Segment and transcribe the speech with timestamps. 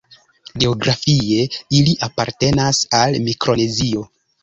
[0.63, 1.45] Geografie
[1.81, 4.09] ili apartenas al Mikronezio.